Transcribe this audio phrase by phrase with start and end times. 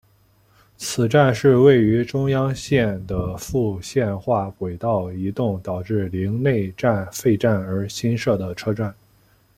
[0.77, 8.91] 此站是位于中央线的复线化轨道移动导致陵内站废站而新设的车站。